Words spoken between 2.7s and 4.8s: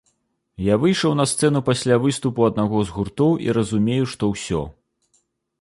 з гуртоў і разумею, што ўсё!